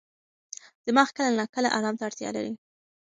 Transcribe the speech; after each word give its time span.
دماغ 0.87 1.09
کله 1.17 1.29
ناکله 1.39 1.69
ارام 1.77 1.95
ته 1.99 2.03
اړتیا 2.09 2.29
لري. 2.35 2.53